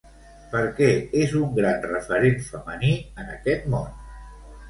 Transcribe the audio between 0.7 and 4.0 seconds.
què és un gran referent femení en aquest món?